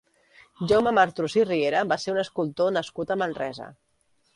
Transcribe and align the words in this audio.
Jaume 0.71 0.93
Martrus 0.99 1.37
i 1.41 1.45
Riera 1.51 1.85
va 1.95 2.01
ser 2.07 2.17
un 2.17 2.21
escultor 2.25 2.77
nascut 2.81 3.15
a 3.19 3.23
Manresa. 3.25 3.75